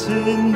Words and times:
진동하리니 0.00 0.48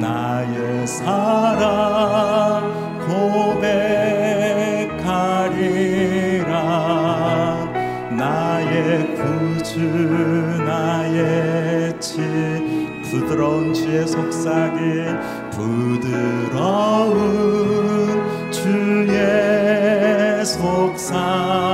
나의 0.00 0.86
사랑 0.86 2.62
고백하리라. 3.06 3.82
나의 8.16 9.14
구주 9.16 9.80
나의 10.64 12.00
치 12.00 12.16
부드러운 13.10 13.74
주의 13.74 14.06
속삭임 14.06 15.18
부드러운 15.50 17.12
주의 18.50 20.42
속삭임 20.46 21.71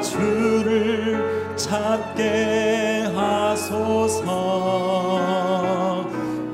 주를 0.00 1.54
찾게 1.56 3.10
하소서. 3.14 4.26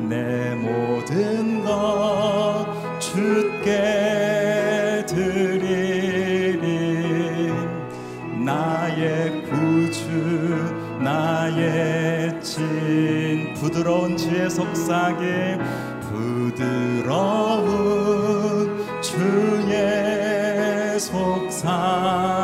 내 0.09 0.55
모든 0.55 1.63
것 1.65 2.67
주께 2.99 5.05
드리리. 5.07 6.65
나의 8.45 9.45
구주 9.45 10.09
나의 11.01 12.41
친 12.43 13.55
부드러운 13.55 14.17
지의 14.17 14.51
속삭임 14.51 15.61
부드러운 16.03 17.65
주의 19.01 20.99
속삭임 21.01 22.44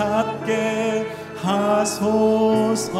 찾게 0.00 1.06
하소서 1.42 2.90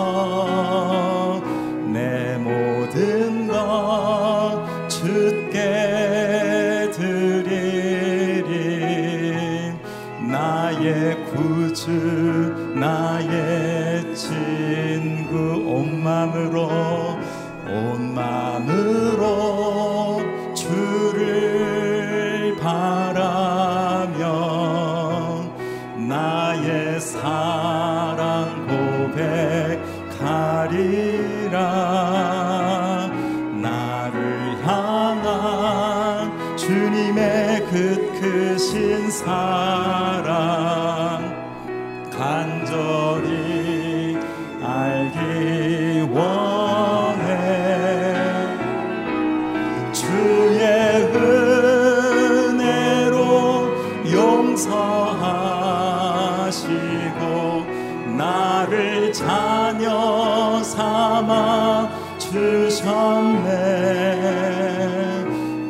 주셨네. 62.31 63.49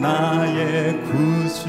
나의 0.00 1.00
구주 1.04 1.68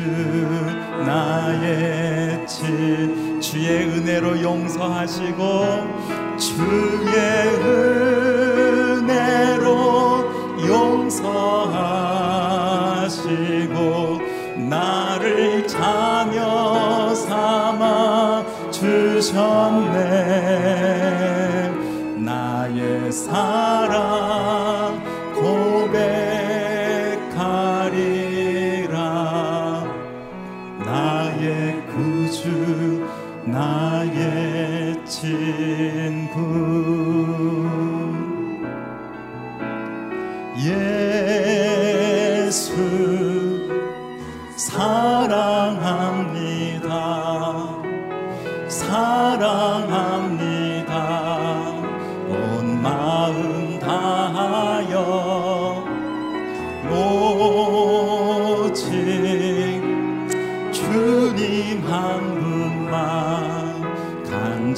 나의 1.06 2.48
친 2.48 3.40
주의 3.40 3.84
은혜로 3.88 4.42
용서하시고 4.42 5.83
사랑 23.14 25.04
고백하리라. 25.36 26.24
나의 30.80 31.86
구주 31.90 33.08
나의 33.46 35.06
친구. 35.06 36.40
예 40.66 41.03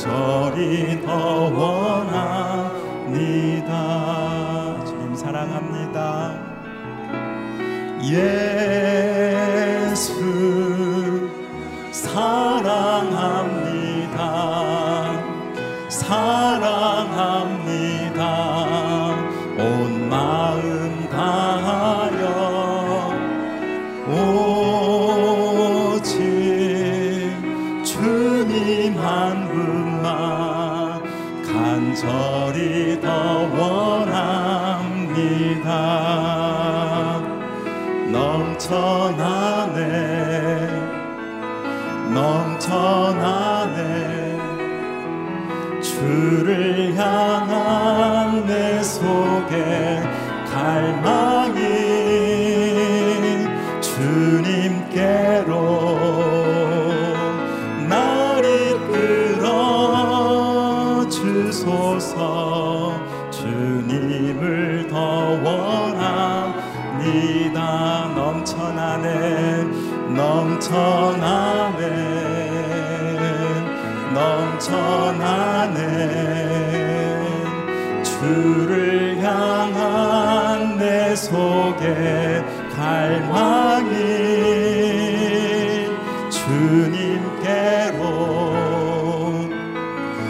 간절히 0.06 1.02
더 1.04 1.50
원합니다. 2.06 2.36
주님 4.86 5.16
사랑합니다. 5.16 6.40
예 8.12 8.45
간절히 31.46 33.00
더 33.02 33.10
원합니다. 33.58 34.16
주를 45.82 46.96
향한 46.96 48.46
내 48.46 48.82
속에 48.84 50.02
갈망 50.52 51.45
넘쳐나네. 70.70 71.86
넘쳐나네. 74.14 75.76
주를 78.04 79.20
향한 79.22 80.78
내 80.78 81.16
속에 81.16 82.44
갈망이 82.76 83.94
주님께로 86.32 88.04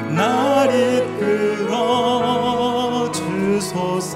날 0.09 0.69
이끌어 0.97 1.91
주소서. 3.11 4.15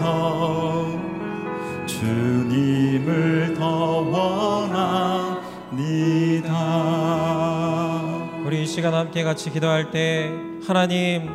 주님을 1.85 3.55
더 3.57 3.65
원합 4.01 5.18
시간 8.79 8.93
함께 8.93 9.23
같이 9.23 9.51
기도할 9.51 9.91
때 9.91 10.31
하나님 10.65 11.27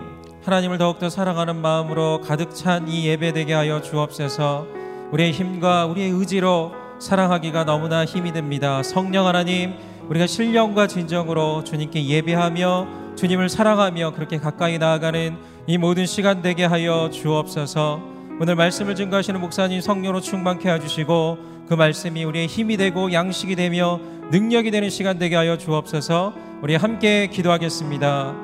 하나님을 0.47 0.79
더욱더 0.79 1.11
사랑하는 1.11 1.57
마음으로 1.57 2.23
가득 2.23 2.55
찬 2.55 2.89
이 2.89 3.07
예배 3.07 3.35
되게 3.35 3.53
하여 3.53 3.83
주옵소서. 3.83 4.67
우리의 5.13 5.33
힘과 5.33 5.85
우리의 5.85 6.09
의지로 6.09 6.73
사랑하기가 6.99 7.65
너무나 7.65 8.07
힘이 8.07 8.33
듭니다. 8.33 8.83
성령 8.83 9.27
하나님, 9.27 9.75
우리가 10.09 10.27
신령과 10.27 10.87
진정으로 10.87 11.65
주님께 11.65 12.07
예배하며 12.07 13.15
주님을 13.17 13.51
사랑하며 13.51 14.15
그렇게 14.15 14.39
가까이 14.39 14.79
나아가는 14.79 15.37
이 15.67 15.77
모든 15.77 16.07
시간 16.07 16.41
되게 16.41 16.65
하여 16.65 17.11
주옵소서. 17.13 18.01
오늘 18.41 18.55
말씀을 18.55 18.95
증거하시는 18.95 19.39
목사님 19.39 19.83
성령으로 19.83 20.23
충만케 20.23 20.71
해주시고 20.71 21.39
그 21.69 21.75
말씀이 21.75 22.25
우리의 22.25 22.47
힘이 22.47 22.79
되고 22.79 23.13
양식이 23.13 23.55
되며 23.55 24.01
능력이 24.31 24.71
되는 24.71 24.89
시간 24.89 25.19
되게 25.19 25.37
하여 25.37 25.59
주옵소서. 25.59 26.54
우리 26.65 26.77
함께 26.77 27.27
기도하겠습니다. 27.27 28.35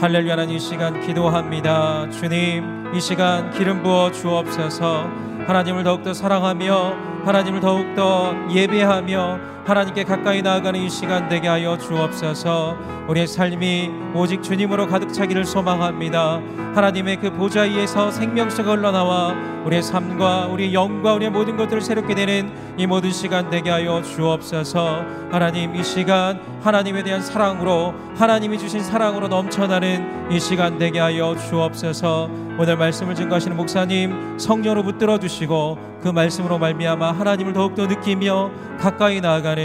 할렐루야 0.00 0.34
하나님 0.34 0.54
이 0.54 0.60
시간 0.60 1.04
기도합니다. 1.04 2.08
주님 2.10 2.94
이 2.94 3.00
시간 3.00 3.50
기름 3.50 3.82
부어 3.82 4.12
주옵소서. 4.12 5.10
하나님을 5.48 5.82
더욱더 5.82 6.14
사랑하며 6.14 7.24
하나님을 7.24 7.58
더욱더 7.58 8.32
예배하며 8.54 9.55
하나님께 9.66 10.04
가까이 10.04 10.42
나아가는 10.42 10.80
이 10.80 10.88
시간 10.88 11.28
되게 11.28 11.48
하여 11.48 11.76
주옵소서. 11.76 12.76
우리의 13.08 13.26
삶이 13.26 13.90
오직 14.14 14.40
주님으로 14.40 14.86
가득 14.86 15.12
차기를 15.12 15.44
소망합니다. 15.44 16.40
하나님의 16.76 17.16
그 17.16 17.32
보좌 17.32 17.62
위에서 17.62 18.12
생명수가 18.12 18.70
흘러나와 18.70 19.34
우리의 19.64 19.82
삶과 19.82 20.46
우리의 20.46 20.72
영과 20.72 21.14
우리의 21.14 21.30
모든 21.30 21.56
것들을 21.56 21.80
새롭게 21.80 22.14
되는 22.14 22.52
이 22.76 22.86
모든 22.86 23.10
시간 23.10 23.50
되게 23.50 23.70
하여 23.70 24.02
주옵소서. 24.02 25.04
하나님 25.32 25.74
이 25.74 25.82
시간 25.82 26.40
하나님에 26.62 27.02
대한 27.02 27.20
사랑으로 27.20 27.94
하나님이 28.16 28.58
주신 28.58 28.84
사랑으로 28.84 29.26
넘쳐나는 29.26 30.30
이 30.30 30.38
시간 30.38 30.78
되게 30.78 31.00
하여 31.00 31.34
주옵소서. 31.34 32.30
오늘 32.58 32.76
말씀을 32.76 33.14
증거하시는 33.14 33.56
목사님 33.56 34.38
성령으로 34.38 34.82
붙들어 34.84 35.18
주시고 35.18 35.78
그 36.02 36.08
말씀으로 36.08 36.58
말미암아 36.58 37.12
하나님을 37.12 37.52
더욱더 37.52 37.86
느끼며 37.86 38.50
가까이 38.78 39.20
나아가는 39.20 39.55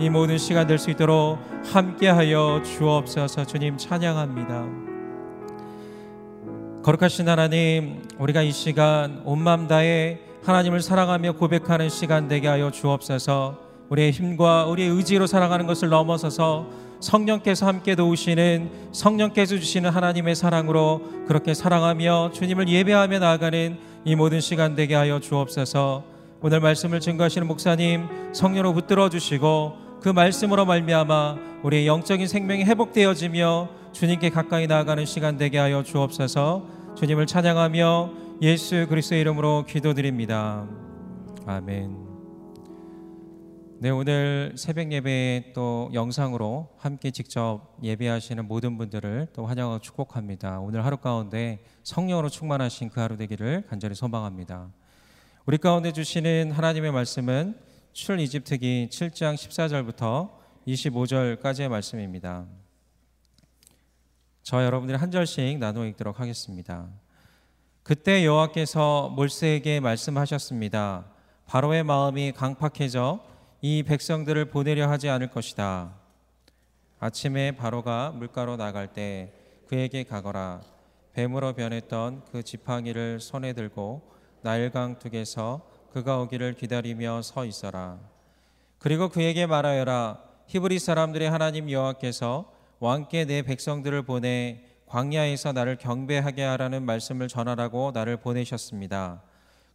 이 0.00 0.10
모든 0.10 0.38
시간 0.38 0.66
될 0.66 0.78
수 0.78 0.90
있도록 0.90 1.38
함께하여 1.72 2.62
주옵소서. 2.64 3.44
주님 3.44 3.76
찬양합니다. 3.76 4.66
거룩하신 6.82 7.28
하나님, 7.28 8.02
우리가 8.18 8.42
이 8.42 8.52
시간 8.52 9.22
온 9.24 9.42
마음 9.42 9.66
다해 9.66 10.20
하나님을 10.44 10.80
사랑하며 10.80 11.32
고백하는 11.32 11.88
시간 11.88 12.28
되게 12.28 12.46
하여 12.46 12.70
주옵소서. 12.70 13.58
우리의 13.88 14.12
힘과 14.12 14.66
우리의 14.66 14.90
의지로 14.90 15.26
살아가는 15.26 15.66
것을 15.66 15.88
넘어서서 15.88 16.68
성령께서 17.00 17.66
함께 17.66 17.94
도우시는 17.94 18.70
성령께서 18.92 19.56
주시는 19.56 19.90
하나님의 19.90 20.34
사랑으로 20.34 21.24
그렇게 21.26 21.54
사랑하며 21.54 22.32
주님을 22.32 22.68
예배하며 22.68 23.18
나아가는 23.18 23.78
이 24.04 24.14
모든 24.14 24.40
시간 24.40 24.74
되게 24.74 24.94
하여 24.94 25.20
주옵소서. 25.20 26.15
오늘 26.46 26.60
말씀을 26.60 27.00
증거하시는 27.00 27.44
목사님 27.48 28.06
성령으로 28.32 28.72
붙들어 28.72 29.08
주시고 29.08 29.98
그 30.00 30.10
말씀으로 30.10 30.64
말미암아 30.64 31.38
우리의 31.64 31.88
영적인 31.88 32.28
생명이 32.28 32.62
회복되어지며 32.62 33.68
주님께 33.90 34.30
가까이 34.30 34.68
나아가는 34.68 35.04
시간 35.06 35.38
되게 35.38 35.58
하여 35.58 35.82
주옵소서. 35.82 36.94
주님을 36.96 37.26
찬양하며 37.26 38.10
예수 38.42 38.86
그리스도의 38.88 39.22
이름으로 39.22 39.64
기도드립니다. 39.66 40.68
아멘. 41.46 41.96
네, 43.80 43.90
오늘 43.90 44.52
새벽 44.54 44.92
예배에 44.92 45.52
또 45.52 45.90
영상으로 45.94 46.68
함께 46.78 47.10
직접 47.10 47.76
예배하시는 47.82 48.46
모든 48.46 48.78
분들을 48.78 49.30
또 49.32 49.46
환영하고 49.46 49.80
축복합니다. 49.80 50.60
오늘 50.60 50.84
하루 50.84 50.98
가운데 50.98 51.58
성령으로 51.82 52.28
충만하신 52.28 52.90
그 52.90 53.00
하루 53.00 53.16
되기를 53.16 53.64
간절히 53.68 53.96
소망합니다. 53.96 54.70
우리 55.48 55.58
가운데 55.58 55.92
주시는 55.92 56.50
하나님의 56.50 56.90
말씀은 56.90 57.56
출 57.92 58.18
이집트기 58.18 58.88
7장 58.90 59.36
14절부터 59.36 60.28
25절까지의 60.66 61.68
말씀입니다. 61.68 62.46
저 64.42 64.64
여러분들이 64.64 64.98
한 64.98 65.12
절씩 65.12 65.58
나누어 65.58 65.86
읽도록 65.86 66.18
하겠습니다. 66.18 66.88
그때 67.84 68.24
여호와께서 68.24 69.10
몰세에게 69.10 69.78
말씀하셨습니다. 69.78 71.06
바로의 71.46 71.84
마음이 71.84 72.32
강팍해져 72.32 73.24
이 73.60 73.84
백성들을 73.84 74.46
보내려 74.46 74.90
하지 74.90 75.08
않을 75.08 75.30
것이다. 75.30 75.94
아침에 76.98 77.52
바로가 77.52 78.10
물가로 78.10 78.56
나갈 78.56 78.92
때 78.92 79.32
그에게 79.68 80.02
가거라. 80.02 80.60
뱀으로 81.12 81.52
변했던 81.52 82.24
그 82.32 82.42
지팡이를 82.42 83.20
손에 83.20 83.52
들고 83.52 84.15
나일강 84.42 84.98
둑에서 84.98 85.66
그가 85.92 86.18
오기를 86.20 86.54
기다리며 86.54 87.22
서 87.22 87.44
있어라. 87.44 87.98
그리고 88.78 89.08
그에게 89.08 89.46
말하여라. 89.46 90.22
히브리 90.46 90.78
사람들의 90.78 91.28
하나님 91.28 91.70
여호와께서 91.70 92.52
왕께 92.78 93.24
내 93.24 93.42
백성들을 93.42 94.02
보내 94.02 94.62
광야에서 94.86 95.52
나를 95.52 95.76
경배하게 95.76 96.42
하라는 96.42 96.84
말씀을 96.84 97.28
전하라고 97.28 97.90
나를 97.92 98.18
보내셨습니다. 98.18 99.22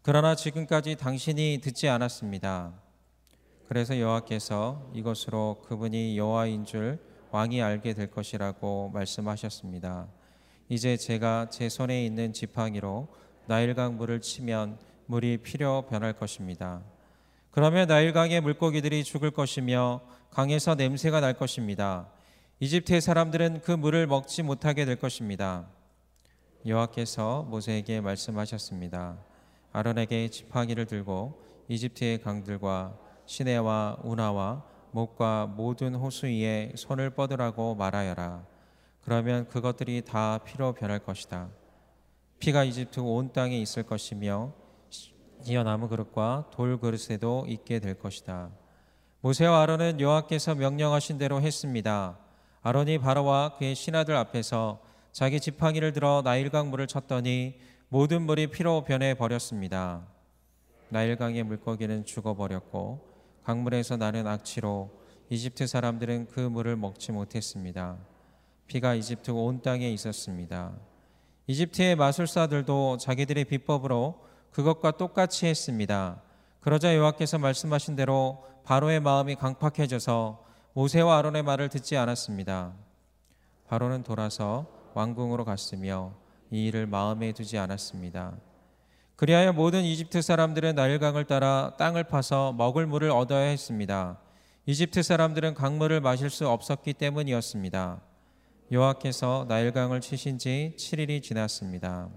그러나 0.02 0.36
지금까지 0.36 0.96
당신이 0.96 1.60
듣지 1.62 1.90
않았습니다. 1.90 2.74
그래서 3.68 4.00
여호와께서 4.00 4.92
이것으로 4.94 5.64
그분이 5.68 6.18
여호와인 6.18 6.66
줄 6.66 7.00
왕이 7.32 7.62
알게 7.62 7.94
될 7.94 8.12
것이라고 8.12 8.92
말씀하셨습니다. 8.94 10.08
이제 10.70 10.98
제가 10.98 11.48
제 11.50 11.70
손에 11.70 12.06
있는 12.06 12.34
지팡이로 12.34 13.08
나일강 13.48 13.98
물을 13.98 14.22
치면 14.22 14.78
물이 15.08 15.38
피려 15.38 15.86
변할 15.90 16.14
것입니다. 16.14 16.82
그러면 17.52 17.88
나일강의 17.88 18.42
물고기들이 18.42 19.04
죽을 19.04 19.32
것이며 19.32 20.02
강에서 20.30 20.76
냄새가 20.76 21.20
날 21.20 21.34
것입니다. 21.34 22.08
이집트의 22.60 23.02
사람들은 23.02 23.62
그 23.62 23.72
물을 23.72 24.08
먹지 24.08 24.44
못하게 24.44 24.86
될 24.86 24.96
것입니다. 24.96 25.68
여호와께서 26.66 27.44
모세에게 27.50 28.02
말씀하셨습니다. 28.02 29.18
아론에게 29.74 30.30
지팡이를 30.30 30.86
들고 30.86 31.42
이집트의 31.68 32.22
강들과 32.22 32.96
시내와 33.26 33.98
운하와 34.04 34.64
목과 34.92 35.48
모든 35.48 35.96
호수 35.96 36.28
위에 36.28 36.74
손을 36.76 37.10
뻗으라고 37.12 37.76
말하여라. 37.76 38.46
그러면 39.04 39.48
그것들이 39.48 40.04
다 40.04 40.40
피로 40.46 40.74
변할 40.74 41.00
것이다. 41.00 41.50
피가 42.42 42.64
이집트 42.64 43.00
온 43.02 43.32
땅에 43.32 43.56
있을 43.60 43.84
것이며 43.84 44.52
이어 45.46 45.62
나무 45.62 45.88
그릇과 45.88 46.50
돌 46.52 46.80
그릇에도 46.80 47.46
있게 47.48 47.78
될 47.78 48.00
것이다. 48.00 48.50
모세와 49.22 49.62
아론은 49.62 50.00
여호와께서 50.00 50.56
명령하신 50.56 51.20
대로 51.20 51.40
했습니다. 51.40 52.18
아론이 52.64 52.98
바로와 52.98 53.58
그의 53.58 53.76
신하들 53.76 54.16
앞에서 54.16 54.82
자기 55.12 55.40
지팡이를 55.40 55.94
들어 55.94 56.24
나일강 56.26 56.72
물을 56.72 56.88
쳤더니 56.88 57.60
모든 57.90 58.24
물이 58.24 58.48
피로 58.48 58.84
변해 58.84 59.14
버렸습니다. 59.14 60.08
나일강의 60.90 61.44
물고기는 61.44 62.06
죽어버렸고 62.06 63.08
강물에서 63.44 63.98
나는 63.98 64.26
악취로 64.26 64.90
이집트 65.30 65.68
사람들은 65.68 66.30
그 66.30 66.40
물을 66.40 66.76
먹지 66.76 67.12
못했습니다. 67.12 68.00
피가 68.66 68.96
이집트 68.96 69.30
온 69.30 69.62
땅에 69.62 69.92
있었습니다. 69.92 70.91
이집트의 71.52 71.98
마술사들도 71.98 72.96
자기들의 72.96 73.44
비법으로 73.44 74.22
그것과 74.52 74.92
똑같이 74.92 75.48
했습니다. 75.48 76.22
그러자 76.62 76.96
여호와께서 76.96 77.40
말씀하신 77.40 77.98
대로 77.98 78.46
바로의 78.64 79.02
마음이 79.02 79.36
강팍해져서 79.36 80.46
모세와 80.72 81.18
아론의 81.18 81.44
말을 81.44 81.68
듣지 81.68 81.98
않았습니다. 81.98 82.72
바로는 83.68 84.04
돌아서 84.04 84.66
왕궁으로 84.94 85.44
갔으며 85.44 86.14
이 86.52 86.68
일을 86.68 86.88
마음에 86.88 87.34
두지 87.34 87.58
않았습니다. 87.58 88.32
그리하여 89.18 89.52
모든 89.52 89.84
이집트 89.84 90.22
사람들은 90.22 90.76
나일강을 90.76 91.26
따라 91.26 91.74
땅을 91.78 92.06
파서 92.06 92.54
먹을 92.54 92.88
물을 92.88 93.12
얻어야 93.12 93.48
했습니다. 93.48 94.20
이집트 94.68 95.04
사람들은 95.04 95.56
강물을 95.56 96.00
마실 96.00 96.30
수 96.30 96.48
없었기 96.48 96.94
때문이었습니다. 96.94 98.00
여호와께서 98.72 99.48
나일강을 99.50 100.00
치신 100.00 100.38
지 100.38 100.74
7일이 100.78 101.22
지났습니다. 101.22 102.08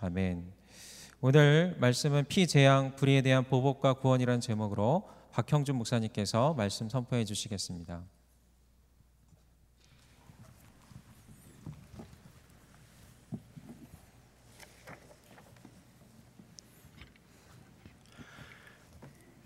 아멘. 0.00 0.52
오늘 1.22 1.78
말씀은 1.80 2.26
피재앙 2.26 2.94
불의에 2.94 3.22
대한 3.22 3.44
보복과 3.44 3.94
구원이라는 3.94 4.42
제목으로 4.42 5.08
박형준 5.32 5.76
목사님께서 5.76 6.52
말씀 6.52 6.90
선포해 6.90 7.24
주시겠습니다. 7.24 8.02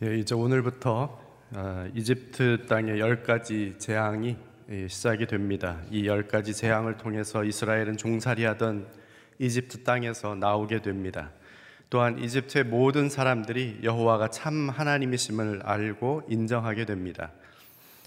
예, 0.03 0.19
이제 0.19 0.35
오늘부터 0.35 1.21
아, 1.55 1.89
이집트 1.95 2.67
땅의 2.67 2.99
열 2.99 3.23
가지 3.23 3.77
재앙이 3.79 4.31
예, 4.31 4.48
시작이 4.69 5.27
됩니다. 5.27 5.81
이 5.91 6.05
열 6.07 6.29
가지 6.29 6.53
재앙을 6.53 6.99
통해서 6.99 7.43
이스라엘은 7.43 7.97
종살이하던 7.97 8.87
이집트 9.39 9.83
땅에서 9.83 10.35
나오게 10.35 10.83
됩니다. 10.83 11.31
또한 11.89 12.19
이집트의 12.19 12.65
모든 12.65 13.09
사람들이 13.09 13.79
여호와가 13.83 14.29
참 14.29 14.69
하나님이심을 14.69 15.63
알고 15.65 16.25
인정하게 16.29 16.85
됩니다. 16.85 17.33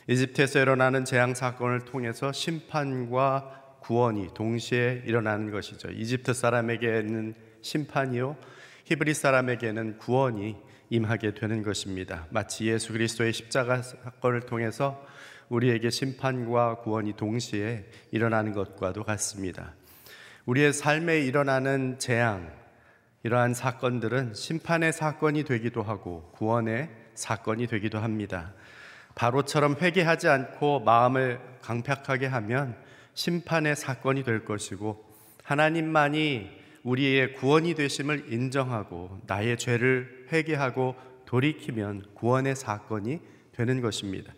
이집트에서 0.07 0.59
일어나는 0.59 1.03
재앙 1.03 1.33
사건을 1.33 1.85
통해서 1.85 2.31
심판과 2.31 3.79
구원이 3.79 4.35
동시에 4.35 5.01
일어나는 5.07 5.49
것이죠. 5.49 5.89
이집트 5.89 6.35
사람에게는 6.35 7.33
심판이요 7.63 8.37
히브리 8.85 9.15
사람에게는 9.15 9.97
구원이 9.97 10.57
임하게 10.91 11.33
되는 11.33 11.63
것입니다. 11.63 12.27
마치 12.29 12.67
예수 12.67 12.93
그리스도의 12.93 13.33
십자가 13.33 13.81
사건을 13.81 14.41
통해서 14.41 15.03
우리에게 15.51 15.89
심판과 15.89 16.75
구원이 16.77 17.17
동시에 17.17 17.85
일어나는 18.11 18.53
것과도 18.53 19.03
같습니다. 19.03 19.73
우리의 20.45 20.71
삶에 20.71 21.19
일어나는 21.19 21.99
재앙, 21.99 22.49
이러한 23.23 23.53
사건들은 23.53 24.33
심판의 24.33 24.93
사건이 24.93 25.43
되기도 25.43 25.83
하고 25.83 26.31
구원의 26.35 26.89
사건이 27.15 27.67
되기도 27.67 27.99
합니다. 27.99 28.53
바로처럼 29.13 29.75
회개하지 29.79 30.29
않고 30.29 30.79
마음을 30.79 31.39
강팍하게 31.61 32.27
하면 32.27 32.75
심판의 33.13 33.75
사건이 33.75 34.23
될 34.23 34.45
것이고 34.45 35.03
하나님만이 35.43 36.49
우리의 36.83 37.33
구원이 37.33 37.75
되심을 37.75 38.31
인정하고 38.31 39.19
나의 39.27 39.57
죄를 39.57 40.27
회개하고 40.31 40.95
돌이키면 41.25 42.05
구원의 42.15 42.55
사건이 42.55 43.19
되는 43.51 43.81
것입니다. 43.81 44.33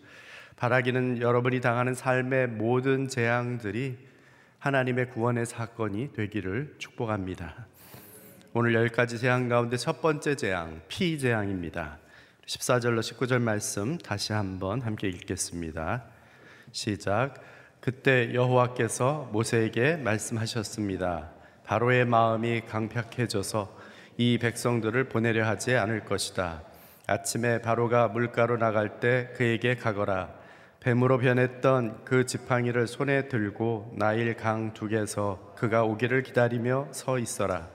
바라기는 0.56 1.20
여러분이 1.20 1.60
당하는 1.60 1.94
삶의 1.94 2.48
모든 2.48 3.08
재앙들이 3.08 3.98
하나님의 4.58 5.10
구원의 5.10 5.46
사건이 5.46 6.12
되기를 6.12 6.76
축복합니다. 6.78 7.66
오늘 8.54 8.72
열 8.72 8.88
가지 8.88 9.18
재앙 9.18 9.48
가운데 9.48 9.76
첫 9.76 10.00
번째 10.00 10.36
재앙, 10.36 10.80
피 10.88 11.18
재앙입니다. 11.18 11.98
14절로 12.46 13.00
19절 13.00 13.40
말씀 13.40 13.98
다시 13.98 14.32
한번 14.32 14.80
함께 14.80 15.08
읽겠습니다. 15.08 16.04
시작. 16.72 17.34
그때 17.80 18.32
여호와께서 18.32 19.28
모세에게 19.32 19.96
말씀하셨습니다. 19.96 21.30
바로의 21.64 22.04
마음이 22.04 22.62
강팍해져서 22.62 23.76
이 24.16 24.38
백성들을 24.38 25.08
보내려 25.08 25.46
하지 25.46 25.74
않을 25.74 26.04
것이다. 26.04 26.62
아침에 27.06 27.60
바로가 27.60 28.08
물가로 28.08 28.56
나갈 28.56 29.00
때 29.00 29.30
그에게 29.36 29.74
가거라. 29.74 30.43
뱀으로 30.84 31.16
변했던 31.16 32.04
그 32.04 32.26
지팡이를 32.26 32.86
손에 32.86 33.28
들고 33.28 33.94
나일 33.96 34.36
강 34.36 34.74
두개서 34.74 35.54
그가 35.56 35.82
오기를 35.82 36.22
기다리며 36.22 36.88
서 36.92 37.18
있어라. 37.18 37.70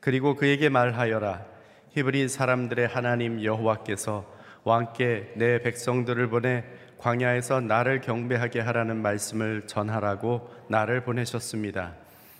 그리고 0.00 0.36
그에게 0.36 0.68
말하여라 0.68 1.46
히브리 1.92 2.28
사람들의 2.28 2.88
하나님 2.88 3.42
여호와께서 3.42 4.30
왕께 4.64 5.32
내 5.36 5.62
백성들을 5.62 6.28
보내 6.28 6.64
광야에서 6.98 7.62
나를 7.62 8.02
경배하게 8.02 8.60
하라는 8.60 9.00
말씀을 9.00 9.66
전하라고 9.66 10.50
나를 10.68 11.04
보내셨습니다. 11.04 11.94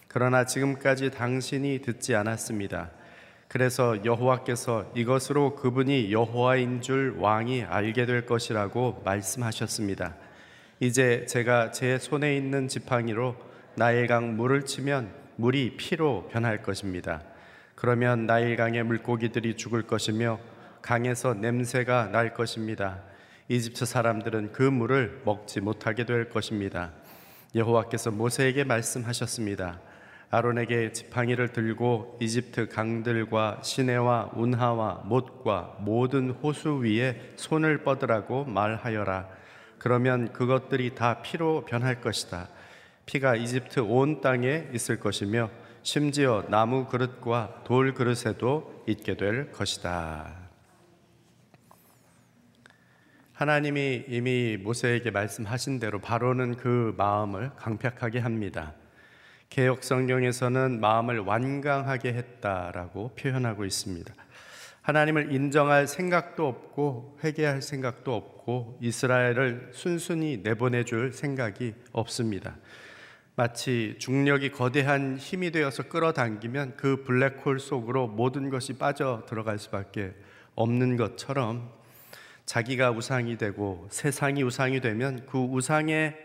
그러나 0.09 0.45
지금까지 0.45 1.11
당신이 1.11 1.81
듣지 1.81 2.15
않았습니다. 2.15 2.91
그래서 3.53 4.03
여호와께서 4.03 4.93
이것으로 4.95 5.57
그분이 5.57 6.11
여호와인 6.11 6.81
줄 6.81 7.17
왕이 7.19 7.65
알게 7.65 8.07
될 8.07 8.25
것이라고 8.25 9.03
말씀하셨습니다. 9.05 10.15
이제 10.81 11.27
제가 11.27 11.71
제 11.71 11.99
손에 11.99 12.35
있는 12.35 12.67
지팡이로 12.67 13.37
나의 13.75 14.07
강 14.07 14.39
물을 14.39 14.65
치면 14.65 15.13
물이 15.37 15.77
피로 15.77 16.29
변할 16.29 16.63
것입니다. 16.63 17.21
그러면 17.75 18.25
나일강의 18.25 18.85
물고기들이 18.85 19.59
죽을 19.59 19.83
것이며 19.83 20.41
강에서 20.81 21.35
냄새가 21.35 22.07
날 22.07 22.33
것입니다. 22.33 23.03
이집트 23.49 23.85
사람들은 23.85 24.53
그 24.53 24.63
물을 24.63 25.21
먹지 25.27 25.61
못하게 25.61 26.07
될 26.07 26.31
것입니다. 26.31 26.91
여호와께서 27.55 28.13
모세에게 28.13 28.65
말씀하셨습니다. 28.65 29.79
아론에게 30.35 30.93
지팡이를 30.93 31.53
들고 31.53 32.17
이집트 32.19 32.71
강들과 32.71 33.61
시내와 33.63 34.31
운하와 34.33 35.03
못과 35.05 35.77
모든 35.81 36.31
호수 36.31 36.83
위에 36.83 37.35
손을 37.37 37.85
뻗으라고 37.85 38.47
말하여라. 38.47 39.29
그러면 39.77 40.33
그것들이 40.33 40.95
다 40.95 41.21
피로 41.21 41.67
변할 41.67 42.01
것이다. 42.01 42.49
피가 43.05 43.37
이집트 43.37 43.81
온 43.81 44.23
땅에 44.23 44.69
있을 44.73 44.99
것이며 44.99 45.51
심지어 45.83 46.47
나무 46.49 46.87
그릇과 46.87 47.65
돌 47.65 47.93
그릇에도 47.93 48.83
있게 48.87 49.19
될 49.19 49.53
것이다. 49.53 50.33
하나님이 53.35 54.07
이미 54.09 54.57
모세에게 54.57 55.11
말씀하신 55.11 55.79
대로 55.79 55.99
바로는 55.99 56.57
그 56.57 56.95
마음을 56.97 57.51
강팍하게 57.57 58.21
합니다. 58.21 58.73
개혁 59.53 59.85
성경에서는 59.85 60.81
마음을 60.81 61.19
완강하게 61.19 62.15
했다라고 62.15 63.11
표현하고 63.15 63.67
있습니다. 63.67 64.15
하나님을 64.81 65.31
인정할 65.31 65.87
생각도 65.87 66.49
없고 66.49 67.19
회개할 67.23 67.61
생각도 67.61 68.15
없고 68.15 68.79
이스라엘을 68.81 69.73
순순히 69.75 70.41
내보내 70.43 70.85
줄 70.85 71.13
생각이 71.13 71.75
없습니다. 71.93 72.57
마치 73.37 73.97
중력이 73.99 74.53
거대한 74.53 75.19
힘이 75.19 75.51
되어서 75.51 75.83
끌어당기면 75.83 76.79
그 76.79 77.05
블랙홀 77.05 77.61
속으로 77.61 78.07
모든 78.07 78.49
것이 78.49 78.79
빠져 78.79 79.27
들어갈 79.29 79.59
수밖에 79.59 80.15
없는 80.55 80.97
것처럼 80.97 81.71
자기가 82.47 82.91
우상이 82.91 83.37
되고 83.37 83.87
세상이 83.91 84.43
우상이 84.45 84.81
되면 84.81 85.27
그 85.27 85.37
우상에 85.37 86.17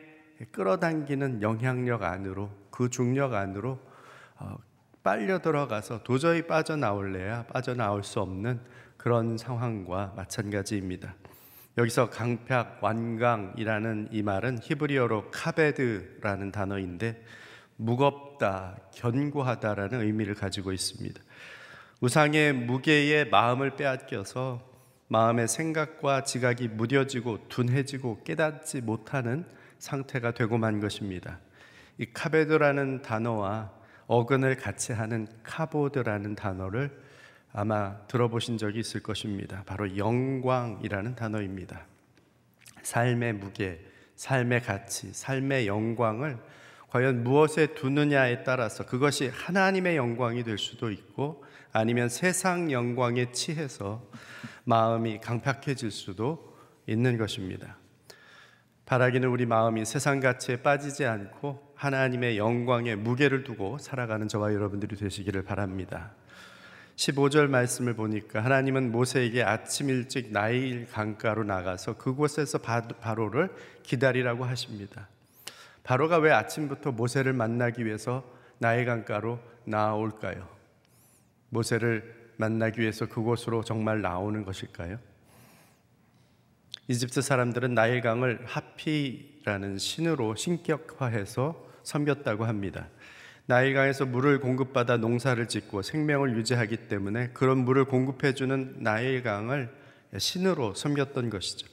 끌어당기는 0.53 1.41
영향력 1.41 2.03
안으로 2.03 2.66
그 2.77 2.91
중력 2.91 3.33
안으로 3.33 3.79
어, 4.35 4.55
빨려 5.01 5.39
들어가서 5.39 6.03
도저히 6.03 6.45
빠져나올래야 6.45 7.47
빠져나올 7.47 8.03
수 8.03 8.19
없는 8.19 8.59
그런 8.97 9.35
상황과 9.35 10.13
마찬가지입니다. 10.15 11.15
여기서 11.79 12.11
강팍 12.11 12.83
완강이라는 12.83 14.09
이 14.11 14.21
말은 14.21 14.59
히브리어로 14.61 15.31
카베드라는 15.31 16.51
단어인데 16.51 17.23
무겁다, 17.77 18.77
견고하다라는 18.93 20.01
의미를 20.01 20.35
가지고 20.35 20.71
있습니다. 20.71 21.19
우상의 22.01 22.53
무게에 22.53 23.25
마음을 23.25 23.75
빼앗겨서 23.75 24.61
마음의 25.07 25.47
생각과 25.47 26.25
지각이 26.25 26.67
무뎌지고 26.67 27.47
둔해지고 27.49 28.21
깨닫지 28.23 28.81
못하는 28.81 29.47
상태가 29.79 30.35
되고 30.35 30.59
만 30.59 30.79
것입니다. 30.79 31.39
이 31.97 32.05
카베드라는 32.13 33.01
단어와 33.01 33.71
어근을 34.07 34.55
같이 34.55 34.93
하는 34.93 35.27
카보드라는 35.43 36.35
단어를 36.35 36.91
아마 37.51 37.97
들어보신 38.07 38.57
적이 38.57 38.79
있을 38.79 39.01
것입니다. 39.01 39.63
바로 39.65 39.97
영광이라는 39.97 41.15
단어입니다. 41.15 41.85
삶의 42.83 43.33
무게, 43.33 43.83
삶의 44.15 44.61
가치, 44.61 45.11
삶의 45.13 45.67
영광을 45.67 46.37
과연 46.89 47.23
무엇에 47.23 47.67
두느냐에 47.67 48.43
따라서 48.43 48.85
그것이 48.85 49.29
하나님의 49.29 49.97
영광이 49.97 50.43
될 50.43 50.57
수도 50.57 50.89
있고 50.89 51.43
아니면 51.73 52.09
세상 52.09 52.71
영광에 52.71 53.31
취해서 53.31 54.09
마음이 54.63 55.19
강팍해질 55.19 55.91
수도 55.91 56.55
있는 56.85 57.17
것입니다. 57.17 57.77
바라기는 58.85 59.27
우리 59.27 59.45
마음이 59.45 59.83
세상 59.83 60.21
가치에 60.21 60.61
빠지지 60.61 61.05
않고 61.05 61.66
하나님의 61.77 62.37
영광에 62.37 62.95
무게를 62.95 63.43
두고 63.43 63.77
살아가는 63.77 64.27
저와 64.27 64.53
여러분들이 64.53 64.95
되시기를 64.95 65.43
바랍니다. 65.43 66.11
15절 66.95 67.47
말씀을 67.47 67.93
보니까 67.93 68.43
하나님은 68.43 68.91
모세에게 68.91 69.43
아침 69.43 69.89
일찍 69.89 70.31
나일 70.31 70.87
강가로 70.91 71.43
나가서 71.43 71.97
그곳에서 71.97 72.57
바로를 72.57 73.53
기다리라고 73.83 74.43
하십니다. 74.45 75.07
바로가 75.83 76.17
왜 76.17 76.31
아침부터 76.31 76.91
모세를 76.91 77.33
만나기 77.33 77.85
위해서 77.85 78.23
나일 78.57 78.85
강가로 78.85 79.39
나올까요? 79.65 80.47
모세를 81.49 82.31
만나기 82.37 82.81
위해서 82.81 83.05
그곳으로 83.07 83.63
정말 83.63 84.01
나오는 84.01 84.43
것일까요? 84.43 84.97
이집트 86.87 87.21
사람들은 87.21 87.75
나일강을 87.75 88.45
하피라는 88.45 89.77
신으로 89.77 90.35
신격화해서 90.35 91.66
섬겼다고 91.87 92.43
합니다. 92.45 92.87
나일강에서 93.45 94.05
물을 94.05 94.41
공급받아 94.41 94.97
농사를 94.97 95.47
짓고 95.47 95.81
생명을 95.81 96.35
유지하기 96.35 96.87
때문에 96.89 97.29
그런 97.29 97.59
물을 97.59 97.85
공급해주는 97.85 98.75
나일강을 98.79 99.69
신으로 100.17 100.73
섬겼던 100.73 101.29
것이죠. 101.29 101.65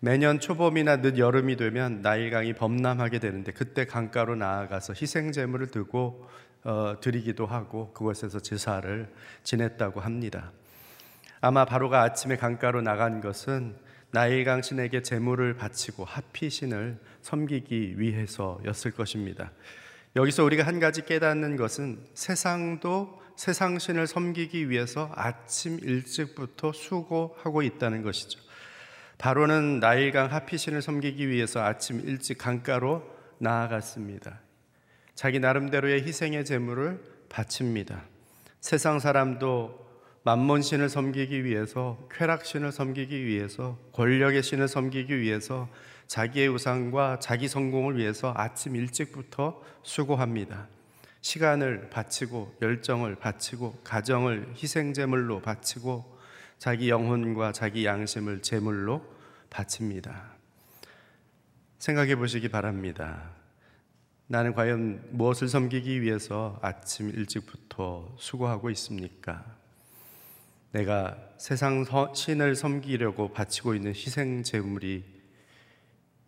매년 0.00 0.40
초봄이나 0.40 1.02
늦 1.02 1.18
여름이 1.18 1.56
되면 1.56 2.00
나일강이 2.00 2.54
범람하게 2.54 3.18
되는데 3.18 3.52
그때 3.52 3.84
강가로 3.84 4.36
나아가서 4.36 4.94
희생 4.94 5.32
제물을 5.32 5.66
들고 5.66 6.26
어, 6.64 6.94
드리기도 7.00 7.44
하고 7.44 7.92
그곳에서 7.92 8.40
제사를 8.40 9.12
지냈다고 9.42 10.00
합니다. 10.00 10.50
아마 11.42 11.66
바로가 11.66 12.02
아침에 12.02 12.36
강가로 12.36 12.80
나간 12.80 13.20
것은 13.20 13.76
나일강 14.14 14.60
신에게 14.60 15.00
제물을 15.00 15.56
바치고 15.56 16.04
하피 16.04 16.50
신을 16.50 16.98
섬기기 17.22 17.98
위해서였을 17.98 18.90
것입니다. 18.90 19.52
여기서 20.16 20.44
우리가 20.44 20.66
한 20.66 20.80
가지 20.80 21.06
깨닫는 21.06 21.56
것은 21.56 21.98
세상도 22.12 23.22
세상 23.36 23.78
신을 23.78 24.06
섬기기 24.06 24.68
위해서 24.68 25.10
아침 25.14 25.78
일찍부터 25.82 26.72
수고하고 26.72 27.62
있다는 27.62 28.02
것이죠. 28.02 28.38
바로는 29.16 29.80
나일강 29.80 30.30
하피 30.30 30.58
신을 30.58 30.82
섬기기 30.82 31.28
위해서 31.28 31.62
아침 31.62 32.00
일찍 32.00 32.36
강가로 32.36 33.02
나아갔습니다. 33.38 34.40
자기 35.14 35.40
나름대로의 35.40 36.02
희생의 36.06 36.44
제물을 36.44 37.02
바칩니다. 37.30 38.02
세상 38.60 38.98
사람도 38.98 39.81
만몬 40.24 40.62
신을 40.62 40.88
섬기기 40.88 41.44
위해서 41.44 41.98
쾌락 42.10 42.44
신을 42.44 42.70
섬기기 42.70 43.24
위해서 43.24 43.76
권력의 43.92 44.42
신을 44.44 44.68
섬기기 44.68 45.18
위해서 45.18 45.68
자기의 46.06 46.48
우상과 46.48 47.18
자기 47.18 47.48
성공을 47.48 47.96
위해서 47.96 48.32
아침 48.36 48.76
일찍부터 48.76 49.60
수고합니다. 49.82 50.68
시간을 51.22 51.90
바치고 51.90 52.56
열정을 52.62 53.16
바치고 53.16 53.80
가정을 53.82 54.54
희생 54.56 54.92
제물로 54.92 55.40
바치고 55.40 56.18
자기 56.58 56.88
영혼과 56.88 57.52
자기 57.52 57.84
양심을 57.84 58.42
제물로 58.42 59.04
바칩니다. 59.50 60.32
생각해 61.78 62.14
보시기 62.14 62.48
바랍니다. 62.48 63.30
나는 64.28 64.54
과연 64.54 65.08
무엇을 65.10 65.48
섬기기 65.48 66.00
위해서 66.00 66.58
아침 66.62 67.10
일찍부터 67.10 68.14
수고하고 68.18 68.70
있습니까? 68.70 69.61
내가 70.72 71.18
세상 71.36 71.84
신을 72.14 72.54
섬기려고 72.54 73.32
바치고 73.32 73.74
있는 73.74 73.92
희생 73.92 74.42
제물이 74.42 75.04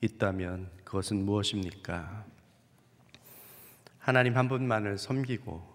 있다면 0.02 0.68
그것은 0.84 1.24
무엇입니까? 1.24 2.26
하나님 3.98 4.36
한 4.36 4.48
분만을 4.48 4.98
섬기고 4.98 5.74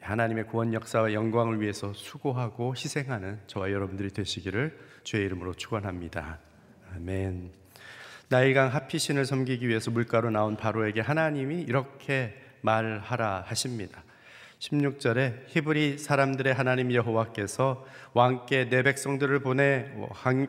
하나님의 0.00 0.48
구원 0.48 0.74
역사와 0.74 1.12
영광을 1.12 1.60
위해서 1.60 1.92
수고하고 1.94 2.74
희생하는 2.74 3.40
저와 3.46 3.70
여러분들이 3.70 4.10
되시기를 4.10 4.76
주의 5.04 5.24
이름으로 5.24 5.54
축원합니다. 5.54 6.40
아멘. 6.96 7.52
나일강 8.28 8.74
하피신을 8.74 9.24
섬기기 9.24 9.68
위해서 9.68 9.92
물가로 9.92 10.30
나온 10.30 10.56
바로에게 10.56 11.00
하나님이 11.00 11.62
이렇게 11.62 12.34
말하라 12.62 13.44
하십니다. 13.46 14.02
16절에 14.64 15.44
히브리 15.48 15.98
사람들의 15.98 16.54
하나님 16.54 16.92
여호와께서 16.92 17.84
왕께 18.14 18.70
내 18.70 18.82
백성들을 18.82 19.40
보내 19.40 19.90